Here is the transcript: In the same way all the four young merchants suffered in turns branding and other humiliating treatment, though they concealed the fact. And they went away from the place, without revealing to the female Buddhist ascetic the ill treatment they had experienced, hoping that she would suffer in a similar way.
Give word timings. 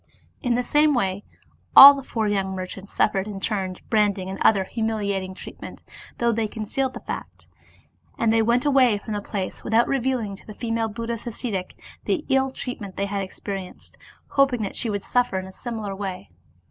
In 0.41 0.55
the 0.55 0.63
same 0.63 0.95
way 0.95 1.23
all 1.75 1.93
the 1.93 2.01
four 2.01 2.27
young 2.27 2.55
merchants 2.55 2.91
suffered 2.91 3.27
in 3.27 3.39
turns 3.39 3.81
branding 3.81 4.31
and 4.31 4.41
other 4.41 4.63
humiliating 4.63 5.35
treatment, 5.35 5.83
though 6.17 6.31
they 6.31 6.47
concealed 6.47 6.95
the 6.95 6.99
fact. 7.01 7.47
And 8.17 8.33
they 8.33 8.41
went 8.41 8.65
away 8.65 8.97
from 8.97 9.13
the 9.13 9.21
place, 9.21 9.63
without 9.63 9.87
revealing 9.87 10.35
to 10.37 10.47
the 10.47 10.55
female 10.55 10.89
Buddhist 10.89 11.27
ascetic 11.27 11.79
the 12.05 12.25
ill 12.29 12.49
treatment 12.49 12.95
they 12.97 13.05
had 13.05 13.21
experienced, 13.21 13.95
hoping 14.29 14.63
that 14.63 14.75
she 14.75 14.89
would 14.89 15.03
suffer 15.03 15.37
in 15.37 15.45
a 15.45 15.51
similar 15.53 15.95
way. 15.95 16.31